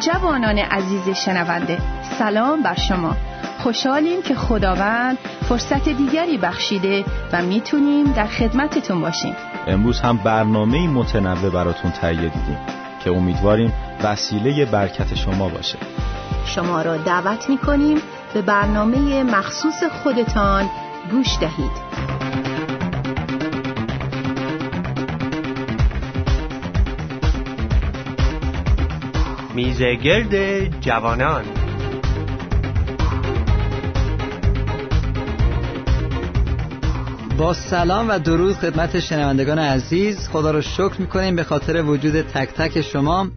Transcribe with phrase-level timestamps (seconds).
[0.00, 1.78] جوانان عزیز شنونده
[2.18, 3.16] سلام بر شما.
[3.58, 5.18] خوشحالیم که خداوند
[5.48, 9.36] فرصت دیگری بخشیده و می‌تونیم در خدمتتون باشیم.
[9.66, 12.58] امروز هم برنامه متنوع براتون تهیه دیدیم
[13.04, 13.72] که امیدواریم
[14.04, 15.78] وسیله برکت شما باشه.
[16.46, 17.98] شما را دعوت می‌کنیم
[18.34, 20.70] به برنامه مخصوص خودتان
[21.10, 22.15] گوش دهید.
[29.78, 31.44] میزگرد جوانان.
[37.38, 42.48] با سلام و درود خدمت شنوندگان عزیز خدا رو شکر می‌کنیم به خاطر وجود تک
[42.48, 43.28] تک شما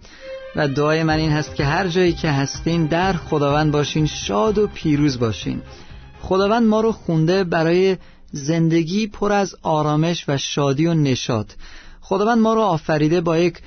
[0.56, 4.68] و دعای من این هست که هر جایی که هستین در خداوند باشین شاد و
[4.68, 5.62] پیروز باشین.
[6.22, 7.98] خداوند ما رو خونده برای
[8.32, 11.56] زندگی پر از آرامش و شادی و نشاد
[12.02, 13.58] خداوند ما رو آفریده با یک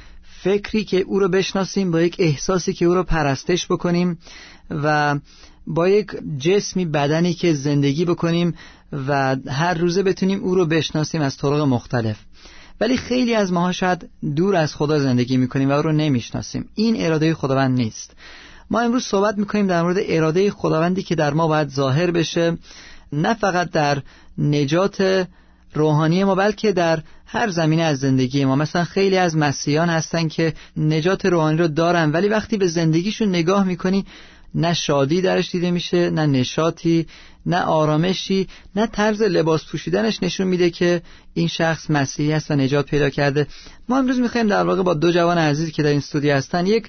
[0.42, 4.18] فکری که او رو بشناسیم با یک احساسی که او رو پرستش بکنیم
[4.70, 5.18] و
[5.66, 8.54] با یک جسمی بدنی که زندگی بکنیم
[9.08, 12.16] و هر روزه بتونیم او رو بشناسیم از طرق مختلف.
[12.80, 16.68] ولی خیلی از ماها شاید دور از خدا زندگی می‌کنیم و او رو نمی‌شناسیم.
[16.74, 18.16] این اراده خداوند نیست.
[18.70, 22.58] ما امروز صحبت می‌کنیم در مورد اراده خداوندی که در ما باید ظاهر بشه
[23.12, 24.02] نه فقط در
[24.38, 25.26] نجات
[25.74, 28.56] روحانی ما بلکه در هر زمینه از زندگی ما.
[28.56, 33.64] مثلا خیلی از مسیحیان هستن که نجات روحانی رو دارن ولی وقتی به زندگیشون نگاه
[33.64, 34.04] می‌کنی
[34.54, 37.06] نه شادی درش دیده میشه نه نشاطی
[37.46, 41.02] نه آرامشی نه طرز لباس پوشیدنش نشون میده که
[41.34, 43.46] این شخص مسیحی است و نجات پیدا کرده.
[43.88, 46.88] ما امروز می‌خوایم در واقع با دو جوان عزیزی که در این استودیو هستن یک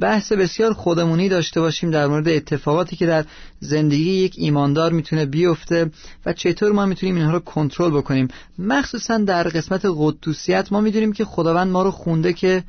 [0.00, 3.24] بحث بسیار خودمونی داشته باشیم در مورد اتفاقاتی که در
[3.60, 5.90] زندگی یک ایماندار می‌تونه بیفته
[6.26, 8.28] و چطور ما می‌تونیم اینها رو کنترل بکنیم.
[8.58, 12.64] مخصوصا در قسمت قدوسیت ما می‌دونیم که خداوند ما رو خونده که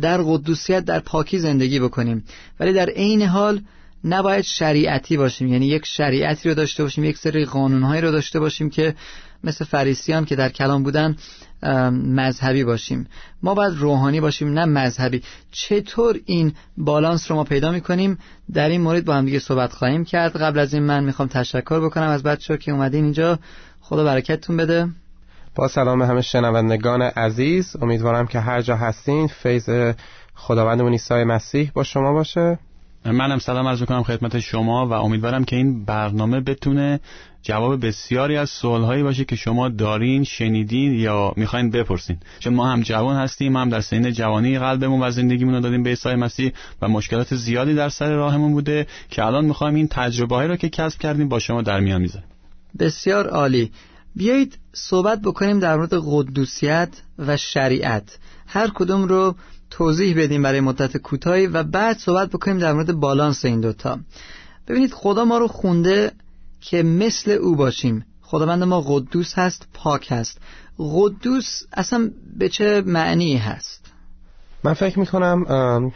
[0.00, 2.24] در قدوسیت در پاکی زندگی بکنیم.
[2.60, 3.60] ولی در عین حال
[4.04, 5.48] نباید شریعتی باشیم.
[5.48, 8.94] یعنی یک شریعتی رو داشته باشیم یک سری قانونهایی رو داشته باشیم که
[9.44, 11.16] مثل فریسیان که در کلام بودن
[11.92, 13.06] مذهبی باشیم.
[13.42, 15.22] ما باید روحانی باشیم نه مذهبی.
[15.50, 18.18] چطور این بالانس رو ما پیدا می‌کنیم؟
[18.52, 20.36] در این مورد با هم دیگه صحبت خواهیم کرد.
[20.36, 23.38] قبل از این من می‌خوام تشکر بکنم از بچه که اومدین اینجا.
[23.80, 24.88] خدا برکتتون بده.
[25.54, 27.76] با سلام همه شنوندگان عزیز.
[27.82, 29.94] امیدوارم که هر جا هستین فیض
[30.34, 32.58] خداوندمون عیسی مسیح با شما باشه.
[33.04, 37.00] منم سلام عرض می‌کنم خدمت شما و امیدوارم که این برنامه بتونه
[37.42, 42.16] جواب بسیاری از سوالهایی باشه که شما دارین شنیدین یا می‌خواین بپرسین.
[42.38, 45.90] چون ما هم جوان هستیم هم در سین جوانی قلبمون و زندگیمون رو دادیم به
[45.90, 46.52] عیسی مسیح
[46.82, 50.98] و مشکلات زیادی در سر راهمون بوده که الان می‌خوایم این تجربه رو که کسب
[50.98, 52.28] کردیم با شما در میان می‌ذاریم.
[52.78, 53.70] بسیار عالی.
[54.16, 56.88] بیایید صحبت بکنیم در مورد قدوسیت
[57.18, 58.18] و شریعت.
[58.46, 59.34] هر کدوم رو
[59.72, 63.98] توضیح بدیم برای مدت کوتاهی و بعد صحبت بکنیم در مورد بالانس این دوتا.
[64.68, 66.12] ببینید خدا ما رو خونده
[66.60, 68.04] که مثل او باشیم.
[68.22, 70.40] خداوند ما قدوس هست پاک هست.
[70.78, 73.92] قدوس اصلا به چه معنی هست؟
[74.64, 75.44] من فکر می‌کنم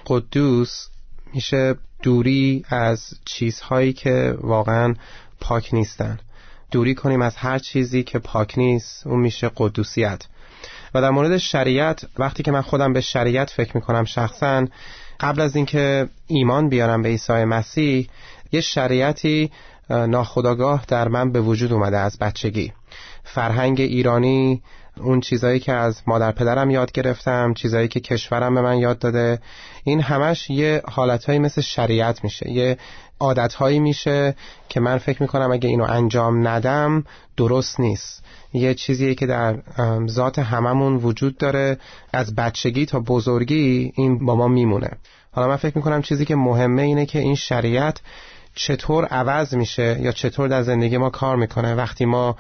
[0.07, 0.87] قدوس
[1.35, 4.95] میشه دوری از چیزهایی که واقعا
[5.41, 6.19] پاک نیستن.
[6.71, 10.23] دوری کنیم از هر چیزی که پاک نیست اون میشه قدوسیت.
[10.97, 14.67] و در مورد شریعت وقتی که من خودم به شریعت فکر می‌کنم شخصا
[15.21, 18.09] قبل از اینکه ایمان بیارم به عیسی مسیح
[18.53, 19.51] یه شریعتی
[19.91, 22.73] ناخداگاه در من به وجود اومده از بچگی.
[23.25, 24.63] فرهنگ ایرانی
[25.01, 29.39] اون چیزایی که از مادر پدرم یاد گرفتم چیزایی که کشورم به من یاد داده
[29.85, 32.79] این همش یه حالتهایی مثل شریعت میشه یه
[33.21, 34.35] عادتهایی میشه
[34.69, 37.05] که من فکر می‌کنم اگه اینو انجام ندم
[37.37, 38.25] درست نیست.
[38.53, 39.59] یه چیزیه که در
[40.07, 41.79] ذات هممون وجود داره.
[42.13, 44.91] از بچگی تا بزرگی این با ما میمونه.
[45.33, 48.01] حالا من فکر می‌کنم چیزی که مهمه اینه که این شریعت
[48.55, 51.75] چطور عوض میشه یا چطور در زندگی ما کار می‌کنه.
[51.75, 52.37] وقتی ما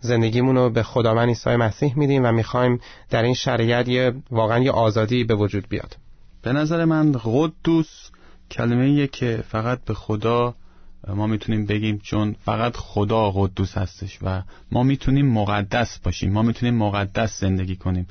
[0.00, 2.80] زندگیمون رو به خداوند عیسی مسیح میدیم و می‌خوایم
[3.10, 5.96] در این شریعت یه واقعا یه آزادی به وجود بیاد.
[6.42, 8.10] به نظر من قدوس
[8.50, 10.54] کلمه که فقط به خدا
[11.08, 14.42] ما می‌تونیم بگیم چون فقط خدا قدوس هستش و
[14.72, 18.06] ما می‌تونیم مقدس باشیم ما می‌تونیم مقدس زندگی کنیم.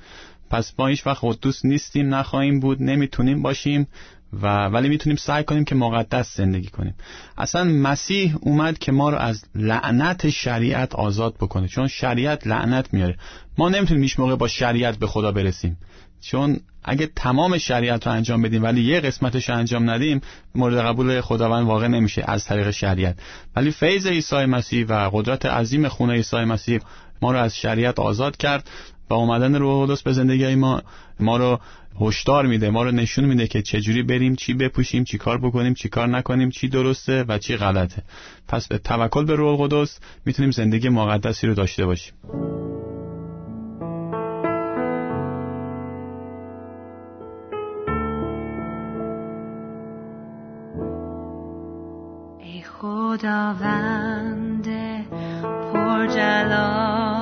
[0.49, 3.87] پس ما هیچ وقت قدوس نیستیم نخواهیم بود نمی‌تونیم باشیم
[4.33, 6.95] و ولی می‌تونیم سعی کنیم که مقدس زندگی کنیم.
[7.37, 13.17] اصلا مسیح اومد که ما رو از لعنت شریعت آزاد بکنه چون شریعت لعنت میاره.
[13.57, 15.77] ما نمی‌تونیم هیچ موقع با شریعت به خدا برسیم.
[16.21, 20.21] چون اگه تمام شریعت رو انجام بدیم ولی یه قسمتش رو انجام ندیم
[20.55, 23.15] مورد قبول خداوند واقع نمیشه از طریق شریعت.
[23.55, 26.79] ولی فیض عیسی مسیح و قدرت عظیم خونه عیسی مسیح
[27.21, 28.69] ما رو از شریعت آزاد کرد
[29.09, 30.81] و اومدن روح القدس به زندگی ما
[31.19, 31.59] ما رو
[32.01, 35.89] هشدار میده ما رو نشون میده که چجوری بریم چی بپوشیم چی کار بکنیم چی
[35.89, 38.03] کار نکنیم چی درسته و چی غلطه.
[38.47, 42.13] پس به توکل به روح القدس می‌تونیم زندگی مقدسی رو داشته باشیم.
[53.29, 54.67] خداوند
[55.73, 57.21] پرجلالم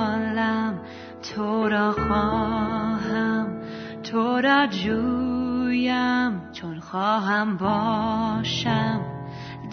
[1.34, 3.62] تو را خواهم
[4.02, 9.00] تو را جویم چون خواهم باشم.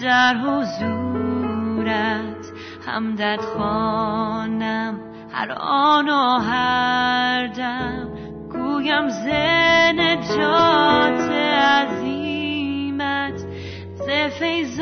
[0.02, 1.26] در حضورت
[2.88, 5.00] همدت خوانم
[5.32, 8.10] هر آن و هر دم.
[8.52, 13.38] گویم زن جات عظیمت
[13.96, 14.10] ز
[14.40, 14.80] فیض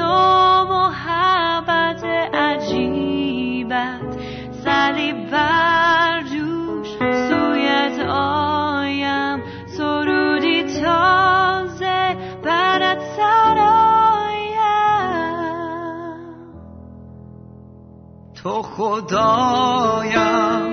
[18.77, 20.63] خدایم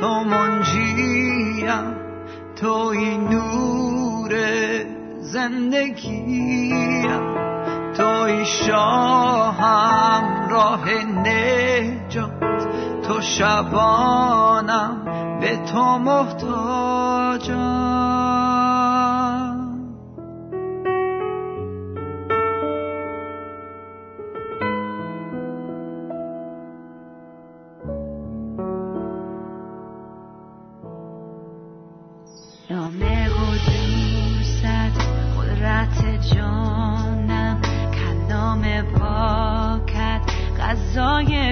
[0.00, 1.94] تو منجیم
[2.56, 4.32] توی نور
[5.20, 7.20] زندگیم.
[7.96, 12.68] توی شاهم راه نجات
[13.06, 15.04] تو شبانم
[15.40, 17.87] به تو محتاجم.
[32.70, 34.64] نام قدوست
[35.38, 37.60] قدرت جانم
[37.94, 40.20] کلام پاکت
[40.60, 41.47] غذای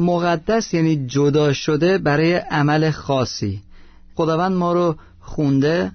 [0.00, 3.62] مقدس یعنی جدا شده برای عمل خاصی.
[4.14, 5.92] خداوند ما رو خونده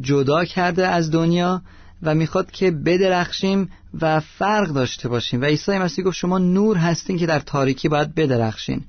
[0.00, 1.62] جدا کرده از دنیا
[2.02, 5.40] و می‌خواد که بدرخشیم و فرق داشته باشیم.
[5.40, 8.84] و عیسی مسیح گفت شما نور هستین که در تاریکی باید بدرخشین.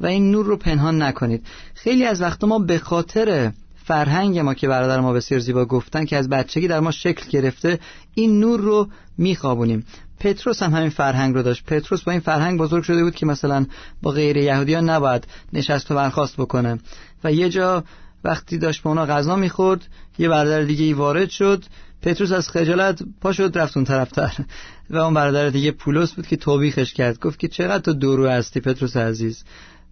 [0.00, 1.46] و این نور رو پنهان نکنید.
[1.74, 3.52] خیلی از وقت ما به خاطر
[3.84, 7.78] فرهنگ ما که برادر ما بسیار زیبا گفتن که از بچگی در ما شکل گرفته
[8.14, 8.88] این نور رو
[9.18, 9.84] میخوابونیم.
[10.20, 11.64] پتروس هم همین فرهنگ رو داشت.
[11.64, 13.66] پتروس با این فرهنگ بزرگ شده بود که مثلا
[14.02, 16.78] با غیر یهودیان نباید نشست و برخواست بکنه.
[17.24, 17.84] و یه جا
[18.24, 21.64] وقتی داشت با اونا غذا می‌خورد یه برادر دیگه ای وارد شد.
[22.02, 24.32] پتروس از خجالت پا شد رفت اون طرفتر
[24.90, 27.20] و اون برادر دیگه پولس بود که توبیخش کرد.
[27.20, 29.44] گفت که چقدر تو درو هستی پتروس عزیز.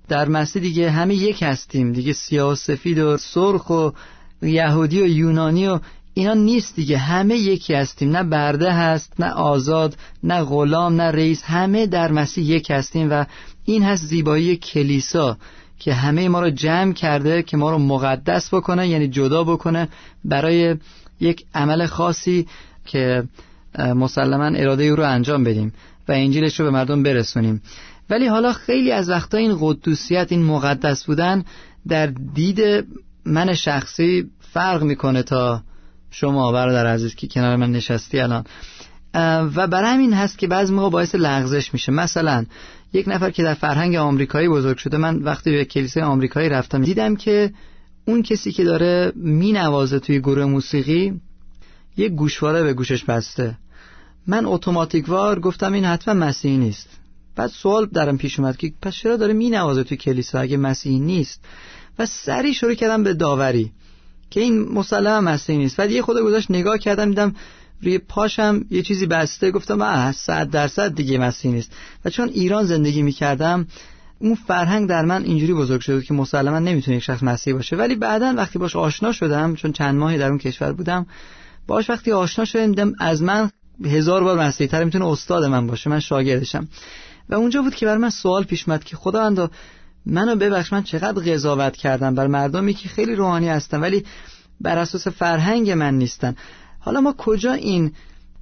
[0.08, 1.92] در مسیح دیگه همه یک هستیم.
[1.92, 3.90] دیگه سیاه و سفید و سرخ و
[4.42, 5.78] یهودی و یونانی و
[6.14, 6.98] اینا نیست دیگه.
[6.98, 8.16] همه یکی هستیم.
[8.16, 11.42] نه برده هست نه آزاد نه غلام نه رئیس.
[11.42, 13.24] همه در مسیح یک هستیم و
[13.64, 15.36] این هست زیبایی کلیسا
[15.78, 19.88] که همه ما رو جمع کرده که ما رو مقدس بکنه یعنی جدا بکنه
[20.24, 20.76] برای
[21.20, 22.46] یک عمل خاصی
[22.86, 23.24] که
[23.78, 25.72] مسلما اراده او رو انجام بدیم
[26.08, 27.62] و انجیلش رو به مردم برسونیم.
[28.10, 31.44] ولی حالا خیلی از وقتا این قدوسیت این مقدس بودن
[31.88, 32.86] در دید
[33.24, 35.62] من شخصی فرق می‌کنه تا
[36.14, 38.44] شما برادر عزیز که کنار من نشستی الان.
[39.54, 41.92] و برای همین هست که بعضی موقع باعث لغزش میشه.
[41.92, 42.46] مثلا
[42.92, 47.16] یک نفر که در فرهنگ آمریکایی بزرگ شده من وقتی به کلیسای آمریکایی رفتم دیدم
[47.16, 47.52] که
[48.04, 51.20] اون کسی که داره مینوازه توی گروه موسیقی
[51.96, 53.56] یک گوشواره به گوشش بسته.
[54.26, 56.88] من اتوماتیکوار گفتم این حتما مسیحی نیست.
[57.36, 61.44] بعد سوال درم پیش اومد که پس چرا داره مینوازه توی کلیسا؟ اگه مسیحی نیست.
[61.98, 63.72] و سری شروع کردم به داوری.
[64.34, 65.76] که این مسلما مسیحی نیست.
[65.76, 67.34] بعد یه خود گذاشت نگاه کردم دیدم
[67.82, 69.50] روی پاشم یه چیزی بسته.
[69.50, 71.72] گفتم آه صد درصد دیگه مسیحی نیست.
[72.04, 73.66] و چون ایران زندگی می‌کردم
[74.18, 77.76] اون فرهنگ در من اینجوری بزرگ شده که مسلما نمی‌تونه یک شخص مسیحی باشه.
[77.76, 81.06] ولی بعدا وقتی باش آشنا شدم چون چند ماهی در اون کشور بودم
[81.66, 83.50] باش وقتی آشنا شدم دیدم از من
[83.84, 84.84] هزار بار مسیحی تر.
[84.84, 85.90] می‌تونه استاد من باشه.
[85.90, 86.68] من شاگردشم.
[87.28, 89.50] و اونجا بود که بر من سوال پیش اومد که خداوندا
[90.06, 94.04] منو ببخش من چقدر قضاوت کردم بر مردمی که خیلی روحانی هستن ولی
[94.60, 96.36] بر اساس فرهنگ من نیستن.
[96.78, 97.92] حالا ما کجا این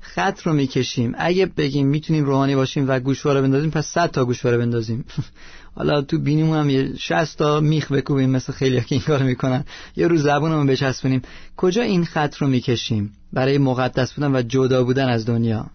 [0.00, 4.58] خط رو می‌کشیم؟ اگه بگیم می‌تونیم روحانی باشیم و گوشواره بندازیم پس 100 تا گوشواره
[4.58, 5.04] بندازیم.
[5.76, 9.64] حالا تو بینیمون هم یه 60 تا میخ بکوبیم مثل خیلی که این کارو می‌کنن.
[9.96, 11.22] یا رو زبونمون بچسبونیم.
[11.56, 15.70] کجا این خط رو می‌کشیم؟ برای مقدس بودن و جدا بودن از دنیا.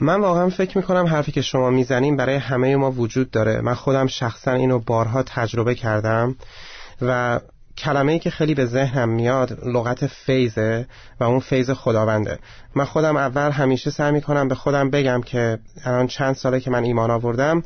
[0.00, 3.60] من واقعا فکر می‌کنم حرفی که شما می‌زنیم برای همه ما وجود داره.
[3.60, 6.36] من خودم شخصا اینو بارها تجربه کردم
[7.02, 7.40] و
[7.78, 10.86] کلمه ای که خیلی به ذهنم میاد لغت فیزه
[11.20, 12.38] و اون فیض خداونده.
[12.74, 16.84] من خودم اول همیشه سعی می‌کنم به خودم بگم که الان چند ساله که من
[16.84, 17.62] ایمان آوردم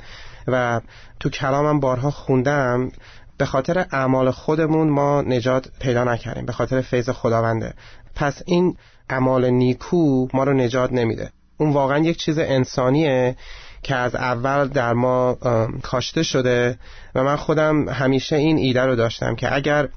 [0.47, 0.81] و
[1.21, 2.91] تو کلامم بارها خوندم
[3.39, 7.75] به خاطر اعمال خودمون ما نجات پیدا نکردیم به خاطر فیض خداونده.
[8.15, 8.77] پس این
[9.11, 11.31] اعمال نیکو ما رو نجات نمیده.
[11.59, 13.37] اون واقعا یک چیز انسانیه
[13.83, 15.39] که از اول در ما
[15.83, 16.79] کاشته شده
[17.15, 19.89] و من خودم همیشه این ایده رو داشتم که اگر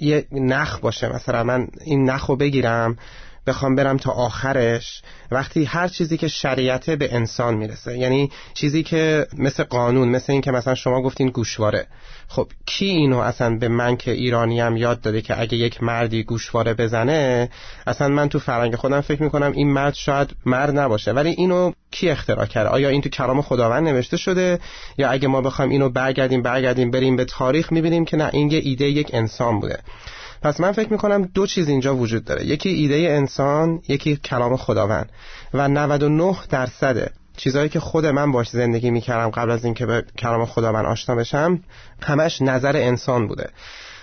[0.00, 2.96] یه نخ باشه مثلا من این نخ رو بگیرم
[3.46, 9.26] بخوام برم تا آخرش وقتی هر چیزی که شریعته به انسان می‌رسه یعنی چیزی که
[9.38, 11.86] مثل قانون مثل این که مثلا شما گفتین گوشواره.
[12.28, 16.74] خب کی اینو اصلا به من که ایرانیم یاد داده که اگه یک مردی گوشواره
[16.74, 17.50] بزنه
[17.86, 21.12] اصلا من تو فرنگ خودم فکر می‌کنم این مرد شاید مرد نباشه.
[21.12, 24.58] ولی اینو کی اختراع کرده آیا این تو کلام خداوند نوشته شده؟
[24.98, 28.60] یا اگه ما بخوایم اینو برگردیم برگردیم بریم به تاریخ می‌بینیم که نه این یه
[28.64, 29.78] ایده یک انسان بوده.
[30.42, 32.44] پس من فکر می‌کنم دو چیز اینجا وجود داره.
[32.44, 35.12] یکی ایده انسان یکی کلام خداوند.
[35.54, 40.44] و 99 درصد چیزهایی که خود من باش زندگی می‌کردم قبل از اینکه به کلام
[40.44, 41.60] خداوند آشنا بشم
[42.02, 43.50] همش نظر انسان بوده.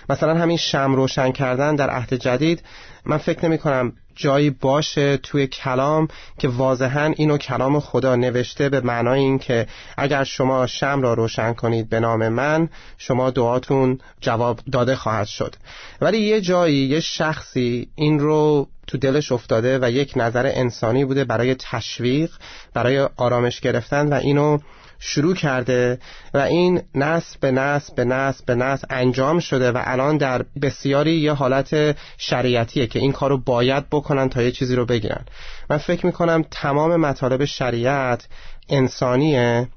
[0.08, 2.62] مثلا همین شم روشن کردن در عهد جدید
[3.06, 6.08] من فکر نمی کنم جایی باشه توی کلام
[6.38, 11.52] که واضحا اینو کلام خدا نوشته به معنای این که اگر شما شم را روشن
[11.52, 12.68] کنید به نام من
[12.98, 15.54] شما دعاتون جواب داده خواهد شد.
[16.00, 21.24] ولی یه جایی یه شخصی این رو تو دلش افتاده و یک نظر انسانی بوده
[21.24, 22.30] برای تشویق
[22.74, 24.58] برای آرامش گرفتن و اینو
[25.06, 25.98] شروع کرده
[26.34, 31.12] و این نسل به نسل به نسل به نسل انجام شده و الان در بسیاری
[31.12, 35.24] یه حالت شریعتیه که این کار رو باید بکنن تا یه چیزی رو بگیرن.
[35.70, 38.28] من فکر می‌کنم تمام مطالب شریعت
[38.68, 39.68] انسانیه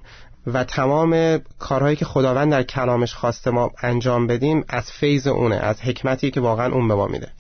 [0.48, 5.81] و تمام کارهایی که خداوند در کلامش خواسته ما انجام بدیم از فیض اونه از
[5.81, 7.31] حکمتی که واقعا اون به ما میده.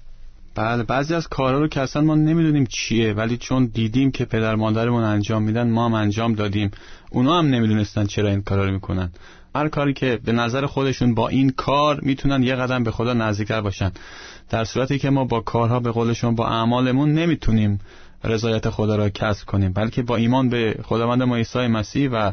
[0.57, 4.55] بله بعضی از کارها رو که اصلا ما نمی‌دونیم چیه ولی چون دیدیم که پدر
[4.55, 6.71] مادرمون انجام میدن ما هم انجام دادیم.
[7.09, 9.11] اونا هم نمی‌دونستن چرا این کارا رو می‌کنن.
[9.55, 13.61] هر کاری که به نظر خودشون با این کار می‌تونن یه قدم به خدا نزدیکتر
[13.61, 13.91] باشن.
[14.49, 17.79] در صورتی که ما با کارها به قولشون با اعمالمون نمی‌تونیم
[18.23, 22.31] رضایت خدا را کسب کنیم بلکه با ایمان به خداوند ما عیسی مسیح و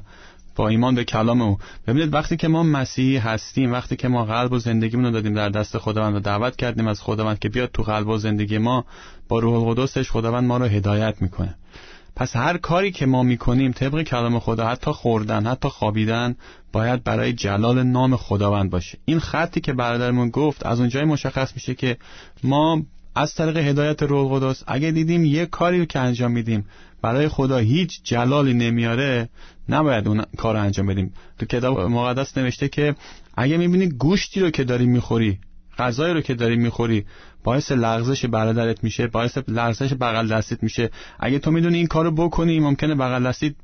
[0.57, 1.59] با ایمان به کلام او.
[1.87, 5.49] ببینید وقتی که ما مسیحی هستیم وقتی که ما قلب و زندگیمون رو دادیم در
[5.49, 8.85] دست خداوند و دعوت کردیم از خداوند که بیاد تو قلب و زندگی ما
[9.29, 11.55] با روح القدسش خداوند ما رو هدایت می‌کنه.
[12.17, 16.37] پس هر کاری که ما می‌کنیم طبق کلام خدا حتی خوردن حتی خوابیدن
[16.73, 18.99] باید برای جلال نام خداوند باشه.
[19.05, 21.97] این خطی که برادرمون گفت از اونجای مشخص میشه که
[22.43, 22.83] ما
[23.15, 26.65] از طریق هدایت روح القدس اگه دیدیم یه کاری رو که انجام میدیم
[27.03, 29.29] برای خدا هیچ جلالی نمیاره
[29.69, 31.13] نباید اون کار رو انجام بدیم.
[31.39, 32.95] تو کتاب مقدس نوشته که
[33.37, 35.39] اگه می‌بینی گوشتی رو که داری می‌خوری
[35.79, 37.05] غذایی رو که داری می‌خوری
[37.45, 40.91] باعث لغزش برادرت میشه باعث لغزش بغل دستت میشه.
[41.21, 43.55] اگه تو می‌دونی این کارو بکنی ممکنه بغل دستت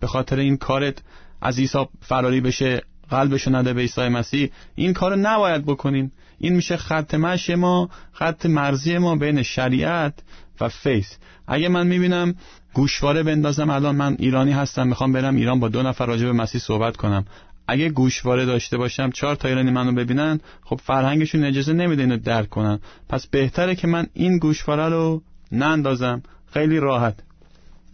[0.00, 1.02] به خاطر این کارت
[1.42, 4.50] از عیسی فراری بشه قلبشو نده به عیسی مسیح.
[4.74, 6.10] این کارو نباید بکنین.
[6.38, 10.14] این میشه خط مشی ما خط مرزی ما بین شریعت.
[10.60, 11.16] و فیض.
[11.46, 12.34] اگه من می‌بینم
[12.74, 16.60] گوشواره بندازم الان من ایرانی هستم می‌خوام برم ایران با دو نفر راجع به مسیح
[16.60, 17.24] صحبت کنم.
[17.68, 22.48] اگه گوشواره داشته باشم چهار تا ایرانی منو ببینن خب فرهنگشون اجازه نمیده اینو درک
[22.48, 22.80] کنن.
[23.08, 26.22] پس بهتره که من این گوشواره رو نندازم.
[26.52, 27.14] خیلی راحت.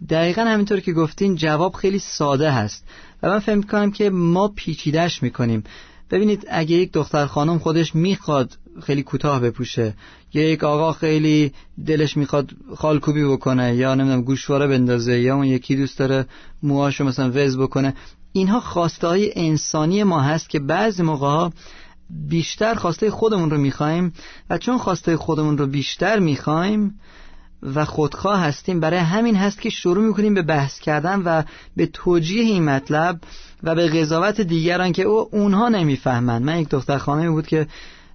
[0.09, 2.85] دقیقا همینطور که گفتین جواب خیلی ساده هست.
[3.23, 5.63] و من فکر کنم که ما پیچیدش می‌کنیم.
[6.11, 9.93] ببینید اگه یک دختر خانم خودش می‌خواد خیلی کوتاه بپوشه
[10.33, 11.51] یک آقا خیلی
[11.85, 16.25] دلش می‌خواد خالکوبی بکنه یا نمی‌دونم گوشواره بندازه یا اون یکی دوست داره
[16.63, 17.93] موهاشو مثلا وز بکنه.
[18.33, 21.53] اینها خواسته های انسانی ما هست که بعضی موقع ها
[22.09, 24.13] بیشتر خواسته خودمون رو می‌خوایم
[24.49, 26.99] و چون خواسته خودمون رو بیشتر می‌خوایم
[27.75, 31.43] و خودخواه هستیم برای همین هست که شروع می‌کنیم به بحث کردن و
[31.75, 33.21] به توجیه این مطلب
[33.63, 36.41] و به قضاوت دیگران که او اونها نمی‌فهمند.
[36.41, 37.67] من یک دختر خانمی بود که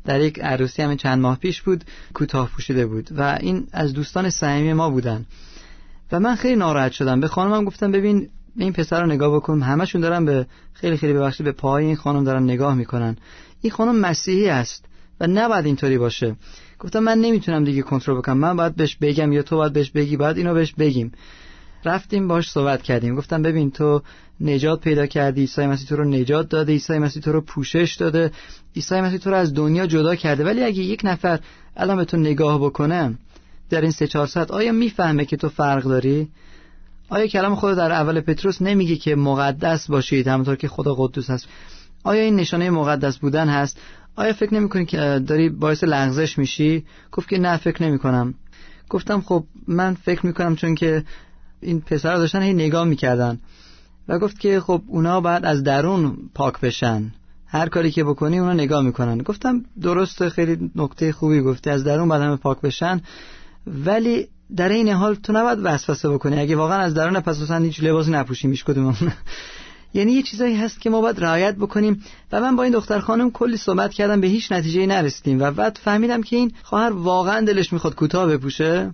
[0.06, 1.84] در یک عروسی همین چند ماه پیش بود
[2.14, 5.26] کوتاه پوشیده بود و این از دوستان صمیمی ما بودن.
[6.12, 7.20] و من خیلی ناراحت شدم.
[7.20, 9.62] به خانمم گفتم ببین این پسر رو نگاه بکن.
[9.62, 13.16] همشون دارن به خیلی خیلی ببخشید به پای این خانم دارن نگاه می‌کنن.
[13.60, 14.84] این خانم مسیحی است
[15.20, 16.36] و نباید اینطوری باشه.
[16.78, 18.38] گفتم من نمی‌تونم دیگه کنترل بکنم.
[18.38, 20.16] من باید بهش بگم یا تو باید بهش بگی.
[20.16, 21.12] باید اینو بهش بگیم.
[21.86, 23.16] رفتیم باش صحبت کردیم.
[23.16, 24.02] گفتم ببین تو
[24.40, 28.30] نجات پیدا کردی عیسی مسیح تو رو نجات داده عیسی مسیح تو رو پوشش داده.
[28.76, 30.44] عیسی مسیح تو رو از دنیا جدا کرده.
[30.44, 31.40] ولی اگه یک نفر
[31.76, 33.14] الان به تو نگاه بکنه
[33.70, 36.28] در این سه چهار ساعت آیا می‌فهمه که تو فرق داری؟
[37.08, 41.48] آیا کلام خدا در اول پتروس نمیگه که مقدس باشید همونطور که خدا قدوس هست؟
[42.04, 43.80] آیا این نشانه مقدس بودن هست؟
[44.16, 48.34] آیا فکر نمی که داری باعث لغزش میشی؟ گفت که نه فکر نمی کنم
[48.88, 51.04] گفتم خب من فکر می کنم چون که
[51.60, 53.38] این پسر داشتن هی نگاه می‌کردن
[54.08, 57.12] و گفت که خب اونا باید از درون پاک بشن.
[57.46, 59.18] هر کاری که بکنی اونا نگاه می‌کنن.
[59.18, 61.70] گفتم درست خیلی نکته خوبی گفتی.
[61.70, 63.00] از درون باید همه پاک بشن.
[63.66, 66.40] ولی در این حال تو نباید وسوسه بکنی.
[66.40, 68.96] اگه واقعا از درون پس مثلا هیچ لباسی نپوشیم کدوم.
[69.94, 72.04] یعنی یه چیزایی هست که ما باید رعایت بکنیم.
[72.32, 75.40] و من با این دختر خانم کلی صحبت کردم به هیچ نتیجه نرسیدیم.
[75.40, 78.90] و بعد فهمیدم که این خواهر واقعا دلش می‌خواد کوتاه بپوشه.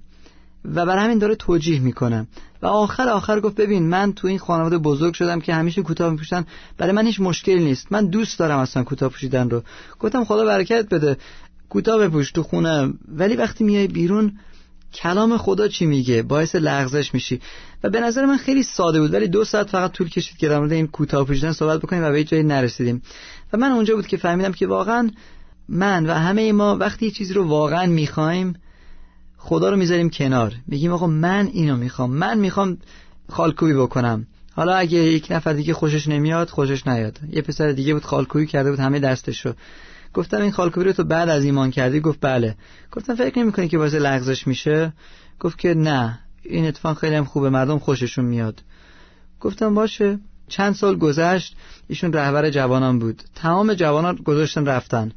[0.65, 2.27] و برای همین داره توجیه می‌کنه.
[2.63, 6.45] و آخر آخر گفت ببین من تو این خانواده بزرگ شدم که همیشه کوتاه میپوشن
[6.79, 7.93] برای من هیچ مشکلی نیست.
[7.93, 9.63] من دوست دارم اصلا کوتاه پوشیدن رو.
[10.01, 11.17] گفتم خدا برکت بده.
[11.69, 12.93] کوتاه بپوش تو خونه.
[13.09, 14.39] ولی وقتی میای بیرون
[14.95, 17.41] کلام خدا چی میگه؟ باعث لغزش میشی.
[17.85, 19.15] و به نظر من خیلی ساده بود.
[19.15, 22.11] ولی دو ساعت فقط طول کشید که در مورد این کوتاه پوشیدن صحبت بکنیم و
[22.11, 23.03] به جایی نرسیدیم.
[23.53, 25.11] و من اونجا بود که فهمیدم که واقعا
[25.69, 28.55] من و همه ما وقتی یه چیزی رو واقعا می‌خوایم
[29.45, 30.55] خدا رو می‌ذاریم کنار.
[30.67, 32.11] میگیم آقا من اینو می‌خوام.
[32.11, 32.79] من می‌خوام
[33.29, 34.27] خالکوبی بکنم.
[34.55, 37.19] حالا اگه یک نفر دیگه خوشش نمیاد خوشش نیاد.
[37.33, 39.55] یه پسر دیگه بود خالکوبی کرده بود همه دستشو
[40.15, 42.57] گفتم این خالکوبی رو تو بعد از ایمان کردی؟ گفت بله.
[42.93, 44.93] گفتم فکر نمی‌کنی که واسه لغزش میشه؟
[45.41, 46.19] گفت که نه.
[46.43, 48.63] این اتفاق خیلی هم خوبه مردم خوششون میاد.
[49.41, 50.19] گفتم باشه.
[50.49, 51.57] چند سال گذشت
[51.89, 53.23] ایشون رهبر جوانان بود.
[53.35, 55.13] تمام جوانان گذاشتن رفتن.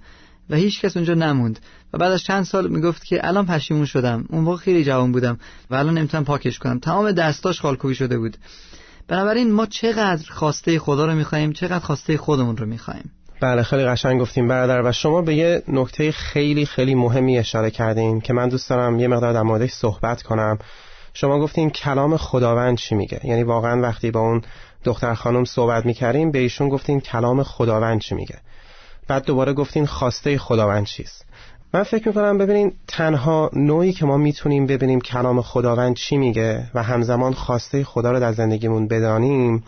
[0.49, 1.59] و هیچ کس اونجا نموند.
[1.93, 4.25] و بعد از چند سال می‌گفت که الان پشیمون شدم.
[4.29, 5.37] اون موقع خیلی جوان بودم
[5.69, 6.79] و الان نمی‌تونم پاکش کنم.
[6.79, 8.37] تمام دستاش خالکوبی شده بود.
[9.07, 14.21] بنابراین ما چقدر خواسته خدا رو می‌خوایم چقدر خواسته خودمون رو می‌خوایم بله خیلی قشنگ
[14.21, 14.89] گفتیم برادر.
[14.89, 19.07] و شما به یه نکته خیلی خیلی مهمی اشاره کردین که من دوست دارم یه
[19.07, 20.57] مقدار در موردش صحبت کنم.
[21.13, 24.41] شما گفتین کلام خداوند چی میگه؟ یعنی واقعا وقتی با اون
[24.83, 28.35] دختر خانم صحبت می‌کردیم به ایشون گفتین کلام خداوند چی میگه؟
[29.07, 31.25] بعد دوباره گفتین خواسته خداوند چیست؟
[31.73, 36.83] من فکر می‌کنم ببینین تنها نوعی که ما می‌تونیم ببینیم کلام خداوند چی میگه و
[36.83, 39.63] همزمان خواسته خدا رو در زندگیمون بدانیم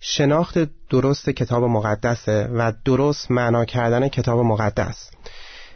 [0.00, 0.58] شناخت
[0.90, 5.10] درست کتاب مقدسه و درست معنا کردن کتاب مقدس.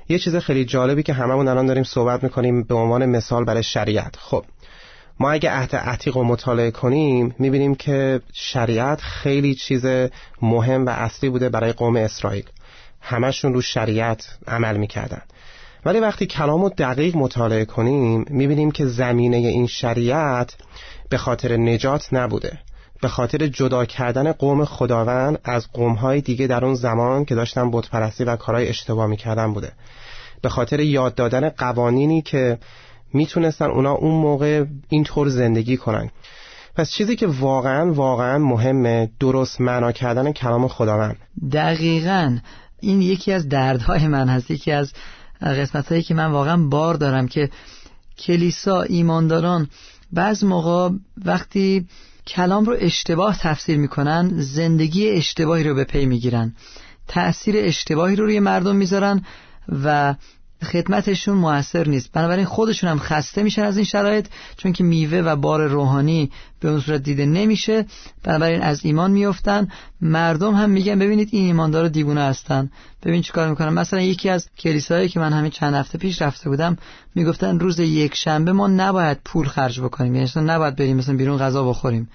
[0.09, 4.17] یه چیز خیلی جالبی که هممون الان داریم صحبت می‌کنیم به عنوان مثال برای شریعت.
[4.17, 4.45] خب
[5.21, 9.87] ما اگه عهد عتیق رو مطالعه کنیم می‌بینیم که شریعت خیلی چیز
[10.43, 12.45] مهم و اصلی بوده برای قوم اسرائیل.
[13.03, 15.23] همشون رو شریعت عمل می‌کردن.
[15.85, 20.55] ولی وقتی کلام رو دقیق مطالعه کنیم می‌بینیم که زمینه این شریعت
[21.09, 22.59] به خاطر نجات نبوده.
[23.03, 28.25] به خاطر جدا کردن قوم خداوند از قومهای دیگه در اون زمان که داشتن بتپرستی
[28.25, 29.73] و کارهای اشتباه می‌کردن بوده.
[30.43, 32.59] به خاطر یاد دادن قوانینی که
[33.15, 36.11] می‌تونستن اونا اون موقع اینطور زندگی کنن.
[36.77, 41.17] پس چیزی که واقعا واقعا مهمه درست معنا کردن کلام خداوند.
[41.53, 42.39] دقیقا.
[42.83, 44.93] این یکی از دردهای من هست یکی از
[45.43, 47.51] قسمت هایی که من واقعا بار دارم که
[48.19, 49.69] کلیسا ایمانداران
[50.13, 51.87] بعض موقع وقتی
[52.27, 56.55] کلام رو اشتباه تفسیر می‌کنن زندگی اشتباهی رو به پی می‌گیرن
[57.09, 59.23] تأثیر اشتباهی رو روی مردم می‌ذارن
[59.85, 60.15] و
[60.63, 62.13] خدمتشون موثر نیست.
[62.13, 66.69] بنابراین خودشون هم خسته میشن از این شرایط چون که میوه و بار روحانی به
[66.69, 67.87] اون صورت دیده نمیشه.
[68.25, 69.69] بنابراین از ایمان میفتن
[70.01, 72.71] مردم هم میگن ببینید این ایماندار دیوونه هستن.
[73.03, 73.69] ببین چیکار می‌کنن.
[73.69, 76.77] مثلا یکی از کلیساهایی که من همین چند هفته پیش رفته بودم
[77.15, 80.15] می‌گفتن روز یک شنبه ما نباید پول خرج بکنیم.
[80.15, 82.09] یعنی نباید بریم مثلا بیرون غذا بخوریم.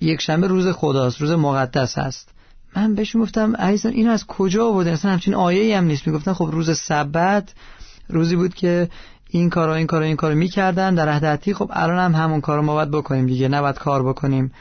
[0.00, 2.31] یک شنبه روز خداست روز مقدس است
[2.76, 6.06] من بهش گفتم عزیزان اینو از کجا آورده اصلا همچین آیه هم نیست.
[6.06, 7.54] می‌گفتن خب روز سبت
[8.08, 8.88] روزی بود که
[9.30, 12.74] این کارا این کارا این کارو می‌کردن در عتیق خب الان هم همون کارو ما
[12.74, 14.52] باید بکنیم دیگه نباید کار بکنیم.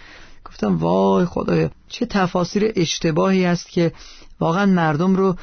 [0.45, 3.91] گفتم وای خدایا چه تفاسیر اشتباهی است که
[4.39, 5.35] واقعا مردم رو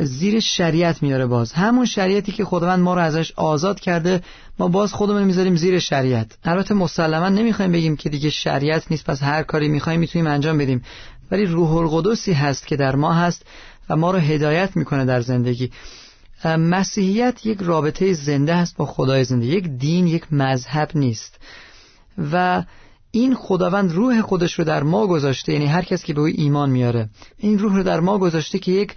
[0.00, 1.52] زیر شریعت میاره باز.
[1.52, 4.22] همون شریعتی که خداوند ما رو ازش آزاد کرده
[4.58, 6.38] ما باز خودمون می‌ذاریم زیر شریعت.
[6.44, 10.82] البته مسلما نمی‌خوایم بگیم که دیگه شریعت نیست پس هر کاری می‌خوایم می‌تونیم انجام بدیم.
[11.30, 13.46] ولی روح القدسی هست که در ما هست
[13.90, 15.70] و ما رو هدایت می‌کنه در زندگی.
[16.44, 21.38] مسیحیت یک رابطه زنده است با خدای زنده یک دین یک مذهب نیست.
[22.32, 22.64] و
[23.10, 26.70] این خداوند روح خودش رو در ما گذاشته یعنی هر کس که به او ایمان
[26.70, 28.94] میاره این روح رو در ما گذاشته که یک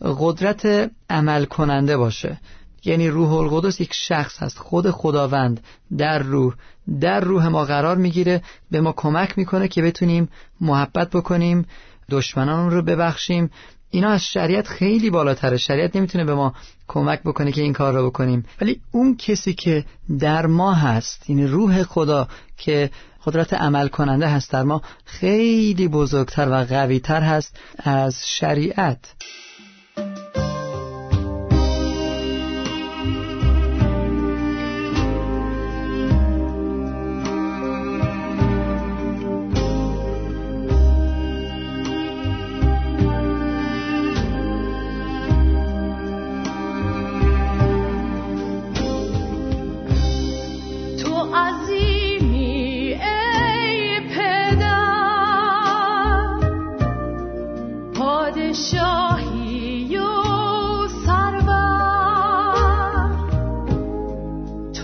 [0.00, 2.40] قدرت عمل کننده باشه.
[2.84, 5.60] یعنی روح القدس یک شخص هست خود خداوند
[5.98, 6.54] در روح.
[7.00, 10.28] در روح ما قرار می‌گیره به ما کمک می‌کنه که بتونیم
[10.60, 11.66] محبت بکنیم
[12.10, 13.50] دشمنان رو ببخشیم.
[13.90, 15.56] اینا از شریعت خیلی بالاتره.
[15.56, 16.54] شریعت نمی‌تونه به ما
[16.88, 18.44] کمک بکنه که این کار رو بکنیم.
[18.60, 19.84] ولی اون کسی که
[20.18, 22.90] در ما هست این یعنی روح خدا که
[23.26, 29.14] قدرت عمل کننده هست در ما خیلی بزرگتر و قویتر هست از شریعت.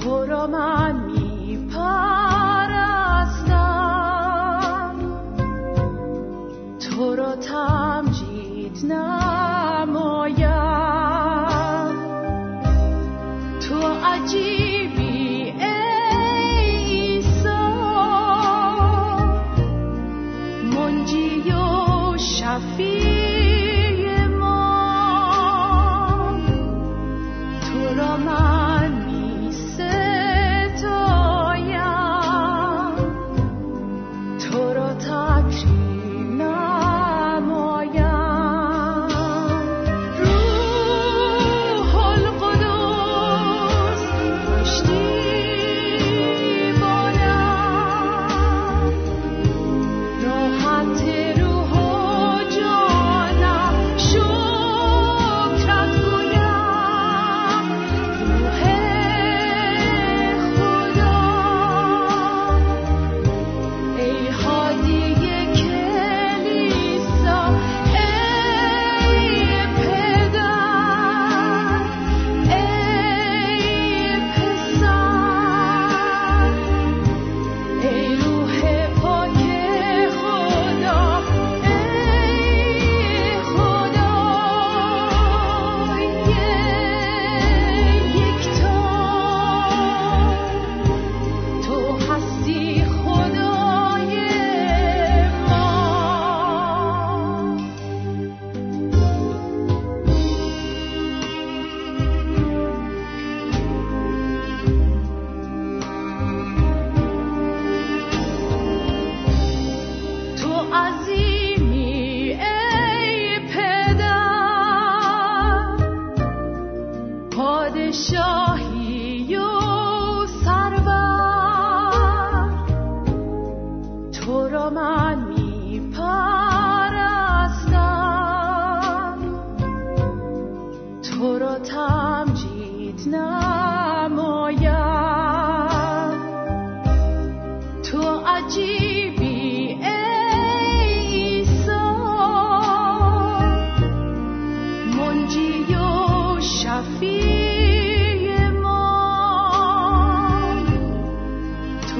[0.01, 0.47] تو را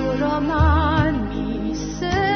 [0.01, 2.30] put on me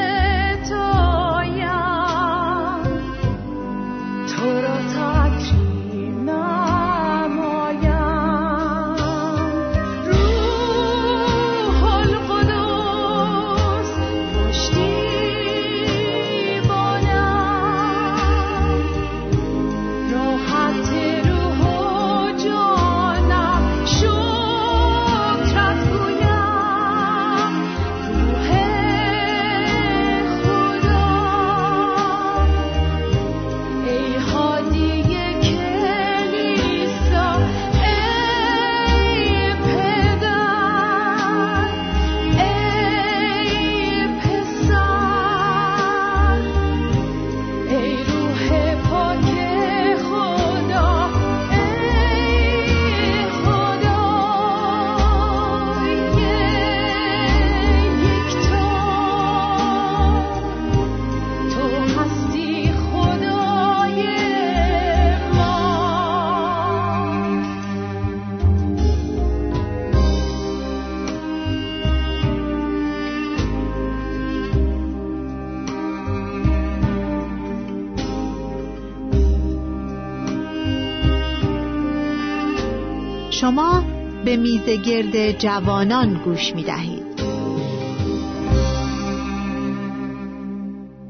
[84.45, 87.19] میز گرد جوانان گوش می دهید.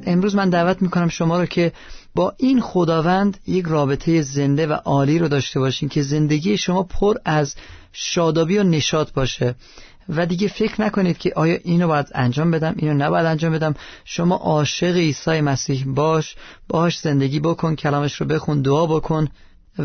[0.06, 1.71] امروز من دعوت می‌کنم شما رو که
[2.15, 7.15] با این خداوند یک رابطه زنده و عالی رو داشته باشین که زندگی شما پر
[7.26, 7.56] از
[7.93, 9.56] شادابی و نشاط باشه.
[10.10, 13.76] و دیگه فکر نکنید که آیا اینو باید انجام بدم اینو نباید انجام بدم.
[14.06, 16.36] شما عاشق عیسی مسیح باش
[16.67, 19.28] باش زندگی بکن کلامش رو بخون دعا بکن.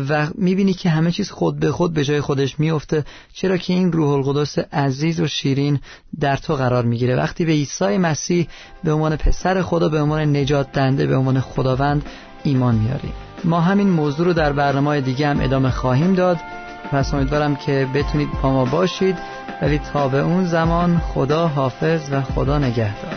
[0.09, 3.91] و می‌بینی که همه چیز خود به خود به جای خودش میفته چرا که این
[3.91, 5.79] روح القدس عزیز و شیرین
[6.19, 7.15] در تو قرار می‌گیره.
[7.15, 8.47] وقتی به عیسی مسیح
[8.83, 12.05] به عنوان پسر خدا به عنوان نجات دنده به عنوان خداوند
[12.43, 13.11] ایمان میاری
[13.43, 16.37] ما همین موضوع رو در برنامه دیگه هم ادامه خواهیم داد.
[16.91, 19.17] پس امیدوارم که بتونید با ما باشید.
[19.61, 23.15] ولی تا به اون زمان خدا حافظ و خدا نگهدار.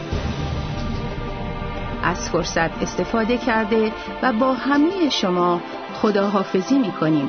[2.03, 5.61] از فرصت استفاده کرده و با همه شما
[6.05, 7.29] خداحافظی می کنیم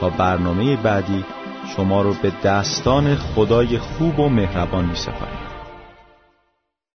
[0.00, 1.24] تا برنامه بعدی
[1.76, 5.43] شما رو به دستان خدای خوب و مهربان می سپاریم